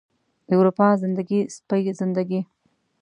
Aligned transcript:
د 0.47 0.49
اروپا 0.59 0.87
زندګي، 1.03 1.39
سپۍ 1.55 1.83
زندګي 1.99 2.41